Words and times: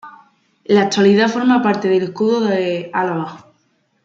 En 0.65 0.75
la 0.77 0.81
actualidad 0.81 1.29
forma 1.29 1.61
parte 1.61 1.87
del 1.87 2.01
escudo 2.01 2.39
de 2.39 2.89
Álava. 2.91 3.45